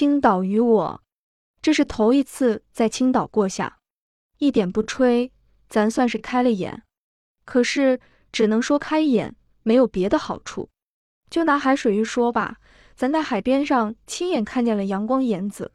[0.00, 1.02] 青岛与我，
[1.60, 3.80] 这是头一次在青岛过夏，
[4.38, 5.30] 一点不吹，
[5.68, 6.84] 咱算是开了眼。
[7.44, 8.00] 可是
[8.32, 10.70] 只能说开眼，没有别的好处。
[11.28, 12.60] 就拿海水浴说吧，
[12.96, 15.72] 咱在海边上亲眼看见了阳光颜子，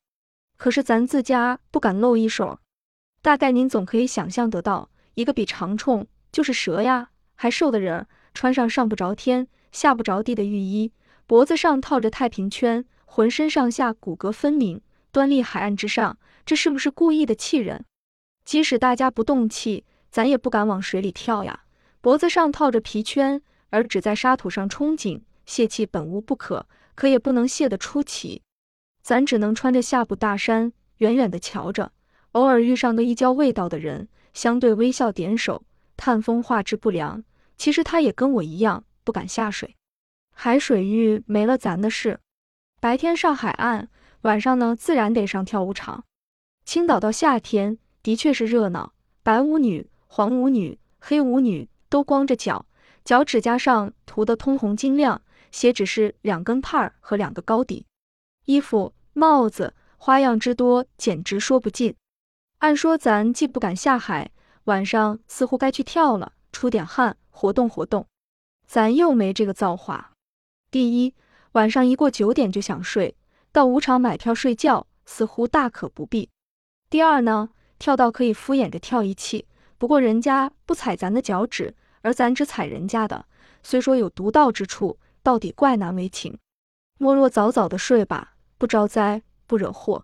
[0.58, 2.58] 可是咱自家不敢露一手。
[3.22, 10.92] 大概您总可以想象得到，一个比长虫，就是蛇呀，还瘦的人，穿上上不着天、下不着地的浴衣，
[11.28, 12.84] 脖子上套着太平圈，
[13.16, 14.82] 浑身上下骨骼分明，
[15.14, 17.86] 端立海岸之上，这是不是故意的气人？
[18.44, 21.64] 即使大家不动气，咱也不敢往水里跳呀。
[22.02, 28.42] 脖子上套着皮圈，而只在沙土上憧憬，泄气本无不可，可也不能泄得出奇。
[29.02, 31.94] 咱只能穿着下布大衫，远远地瞧着。
[32.34, 35.64] 偶尔遇上个一交味道的人，相对微笑点手，
[35.96, 37.24] 探风化之不良。
[37.56, 39.74] 其实他也跟我一样，不敢下水。
[40.34, 42.20] 海水浴没了咱的事，
[42.86, 43.88] 白天上海岸，
[44.22, 46.04] 晚上呢自然得上跳舞场。
[46.66, 52.68] 青岛到夏天的确是热闹，白舞女、黄舞女、黑舞女都光着脚，
[53.04, 55.20] 脚指甲上涂得通红晶亮，
[55.52, 57.88] 鞋只是两根帕儿和两个高底，
[58.46, 61.96] 衣服、帽子花样之多，简直说不尽。
[62.60, 64.30] 按说咱既不敢下海，
[64.66, 68.06] 晚上似乎该去跳了，出点汗，活动活动。
[68.68, 70.12] 咱又没这个造化。
[70.70, 71.16] 第一，
[71.56, 73.16] 晚上一过九点就想睡，
[73.54, 76.30] 到舞场买票睡觉，似乎大可不必。
[76.90, 79.46] 第二呢，跳到可以敷衍着跳一气，
[79.78, 83.26] 不过人家不踩咱的脚趾，而咱只踩人家的，
[83.64, 86.38] 虽说有独到之处，到底怪难为情。
[86.98, 90.04] 莫若早早的睡吧，不招灾，不惹祸。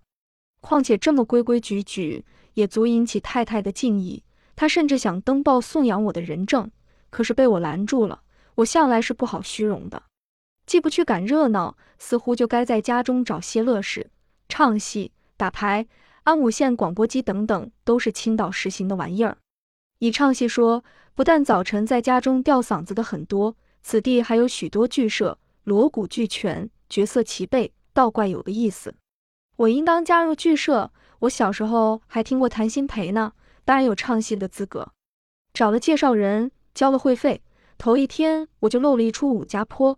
[0.61, 2.25] 况且这么规规矩矩。
[2.53, 4.25] 也足引起太太的敬意，
[4.57, 6.69] 她甚至想登报颂扬我的人证，
[7.09, 8.23] 可是被我拦住了。
[8.55, 10.03] 我向来是不好虚荣的，
[10.71, 14.09] 既不去赶热闹，似乎就该在家中找些乐事，
[14.47, 15.85] 唱戏、打牌、
[16.23, 19.37] 安武县广播机等等，都是青岛实行的玩意儿。
[19.99, 20.81] 以唱戏说，
[21.13, 28.95] 不但早晨在家中吊嗓子的很多，此地还有许多剧社，锣鼓俱全，角色齐备，倒怪有个意思。
[29.57, 30.93] 我应当加入剧社。
[31.19, 33.33] 我小时候还听过谭鑫培呢，
[33.65, 34.93] 当然有唱戏的资格。
[35.53, 37.41] 找了介绍人，交了会费，
[37.77, 39.93] 头一天我就露了一出《武家坡》，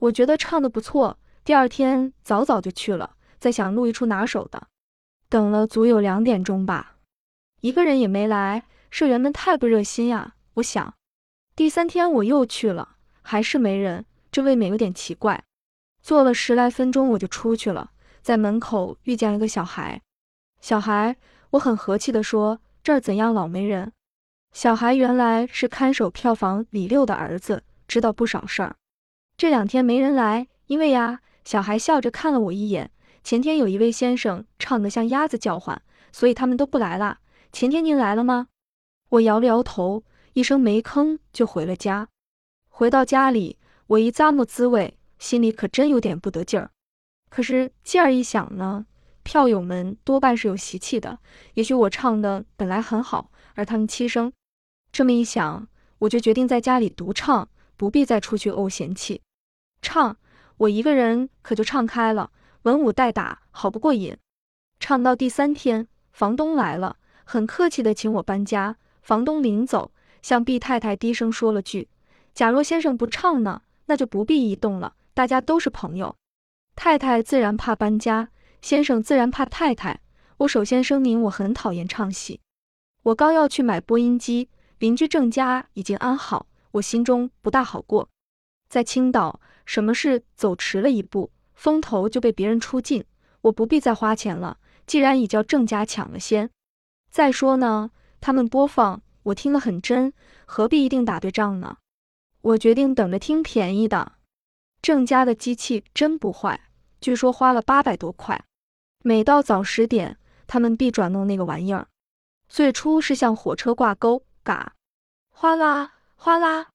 [0.00, 1.18] 我觉得唱的不错。
[1.44, 4.68] 第二天早早就去了，在想录一出拿手的。
[5.28, 6.96] 等了足有两点钟吧，
[7.60, 10.34] 一个人也没来，社员们太不热心呀。
[10.54, 10.94] 我想，
[11.54, 15.44] 第三天我又去了，还是没人，这未免有点奇怪。
[16.02, 17.90] 坐了十来分钟，我就出去了，
[18.22, 20.00] 在门口遇见了个小孩。
[20.60, 21.16] 小孩，
[21.50, 23.92] 我很和气地说：“这儿怎样老没人？”
[24.52, 28.76] 小孩原来是看守票房李六的儿子，知道不少事儿。
[29.40, 32.90] 这两天没人来，因为呀，小孩笑着看了我一眼。
[33.24, 35.80] 前天有一位先生唱得像鸭子叫唤，
[36.12, 37.20] 所以他们都不来了。
[37.50, 38.48] 前天您来了吗？
[39.08, 42.08] 我摇了摇头，一声没吭就回了家。
[42.68, 43.56] 回到家里，
[43.86, 46.70] 我一咂摸滋味，心里可真有点不得劲儿。
[47.30, 48.84] 可是劲儿一想呢？
[49.22, 51.18] 票友们多半是有习气的，
[51.54, 54.30] 也许我唱的本来很好，而他们欺声。
[54.92, 55.66] 这么一想，
[56.00, 57.48] 我就决定在家里独唱，
[57.78, 59.22] 不必再出去怄闲气。
[59.82, 60.16] 唱，
[60.58, 62.30] 我一个人可就唱开了，
[62.62, 64.16] 文武带打，好不过瘾。
[64.78, 68.76] 唱到第三天，房东来了，很客气的请我搬家。
[69.02, 69.92] 房东临走，
[70.22, 71.88] 向毕太太低声说了句
[72.34, 76.14] ：“假若先生不唱呢，那就不必移动了，大家都是朋友。”
[76.76, 78.28] 太太自然怕搬家。
[78.62, 80.00] 先生自然怕太太。
[80.38, 82.40] 我首先声明，我很讨厌唱戏。
[83.02, 88.08] 我刚要去买播音机，邻居郑家已经安好，我心中不大好过。
[88.68, 93.04] 在青岛，什么事走迟了一步，风头就被别人出尽。
[93.42, 96.50] 我不必再花钱了，既然已叫郑家抢了先。
[97.08, 100.12] 再说呢，他们播放，我听了很真，
[100.44, 101.76] 何必一定打对仗呢？
[102.40, 104.14] 我决定等着听便宜的。
[104.82, 106.60] 郑家的机器真不坏，
[107.00, 108.44] 据说花了八百多块。
[109.04, 110.18] 每到早十点，
[110.48, 111.86] 他们必转弄那个玩意儿。
[112.48, 114.72] 最初是像火车挂钩，嘎，
[115.30, 116.70] 哗啦哗啦，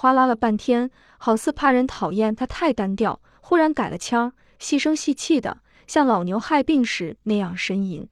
[0.00, 3.20] 哗啦了半天，好似怕人讨厌它太单调。
[3.40, 5.58] 忽然改了腔，细声细气的，
[5.88, 8.08] 像老牛害病时那样呻吟。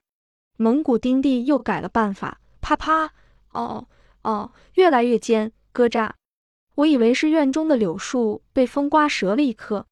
[0.57, 3.13] 蒙古丁地又改了办法，啪啪，
[3.53, 3.87] 哦
[4.23, 6.11] 哦，越来越尖，咯喳。
[6.75, 9.87] 我以为是院中的柳树被风刮折了一棵。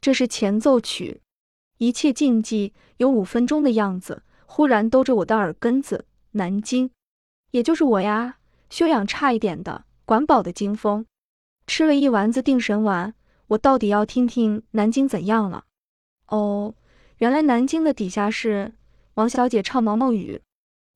[0.00, 1.22] 这是前奏曲。
[1.78, 6.06] 一切静寂有五分钟的样子，忽然兜着我的耳根子。
[6.30, 6.88] 南京，
[7.50, 8.36] 也就是我呀，
[8.70, 11.04] 修养差一点的，管饱的惊风，
[11.72, 13.14] 吃了一丸子定神丸。
[13.46, 15.64] 我到底要听听南京怎样了。
[16.26, 16.74] 哦，
[17.16, 18.74] 原来南京的底下是
[19.14, 20.42] 王小姐唱毛毛雨，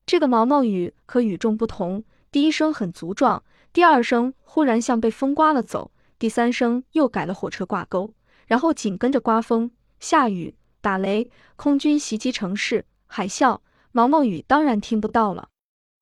[0.04, 3.42] 这个毛毛雨可与众不同，第一声很足壮，
[3.72, 8.12] 第二声忽然像被风刮了走，第三声又改了火车挂钩，
[8.46, 13.60] 然后紧跟着刮风、下雨、打雷，空军袭击城市，海啸，
[13.92, 15.48] 毛毛雨当然听不到了，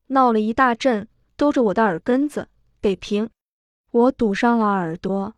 [0.08, 1.06] 闹了一大阵，
[1.36, 2.48] 兜着我的耳根子。
[2.80, 3.30] 北平，
[3.94, 5.36] 我堵上了耳朵。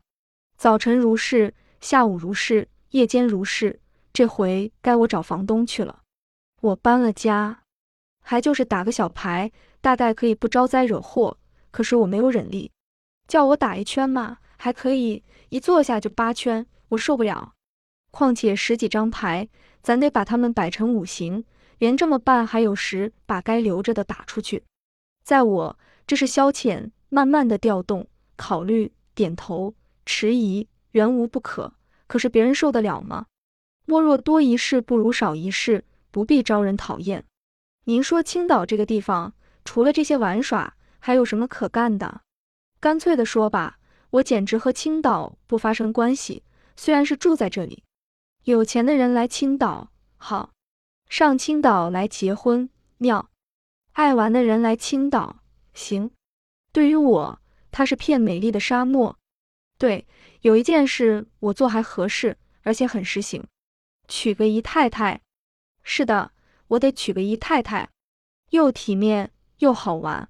[0.56, 3.78] 早晨如是，下午如是，夜间如是。
[4.14, 6.00] 这回该我找房东去了。
[6.62, 7.64] 我搬了家，
[8.22, 11.36] 还就是打个小牌，大概可以不招灾惹祸。
[11.70, 12.72] 可是我没有忍力，
[13.28, 17.52] 叫我打一圈嘛，还可以，一坐下就八圈，我受不了。
[18.10, 19.46] 况且十几张牌，
[19.82, 21.44] 咱得把它们摆成五行，
[21.76, 24.64] 连这么办还有时把该留着的打出去。
[25.22, 29.74] 在我这是消遣，慢慢的调动，考虑，点头，
[30.04, 31.74] 迟疑，原无不可。
[32.06, 33.26] 可是别人受得了吗？
[33.84, 37.24] 莫若多一事不如少一事，不必招人讨厌。
[37.84, 39.32] 您说青岛这个地方，
[39.64, 42.20] 除了这些玩耍，还有什么可干的？
[42.80, 43.78] 干脆的说吧，
[44.10, 46.42] 我简直和青岛不发生关系。
[46.76, 47.84] 虽然是住在这里，
[48.44, 50.52] 有钱的人来青岛好，
[51.08, 52.68] 上青岛来结婚
[52.98, 53.30] 妙，
[53.92, 55.40] 爱玩的人来青岛
[55.72, 56.10] 行。
[56.72, 57.40] 对于我，
[57.76, 59.18] 它是片美丽的沙漠。
[59.76, 60.06] 对，
[60.40, 63.44] 有一件事我做还合适，而且很实行。
[64.08, 65.20] 娶个姨太太，
[65.82, 66.32] 是的，
[66.68, 67.90] 我得娶个姨太太，
[68.48, 70.26] 又体面又好玩。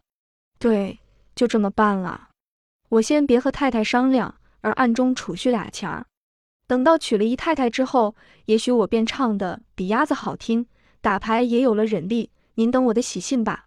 [0.59, 0.99] 对，
[1.37, 2.31] 就这么办了。
[2.89, 6.05] 我先别和太太商量，而暗中储蓄俩钱儿。
[6.67, 8.17] 等到娶了姨太太之后，
[8.47, 10.67] 也许我便唱的比鸭子好听，
[11.01, 12.33] 打牌也有了忍力。
[12.55, 13.66] 您等我的喜信吧。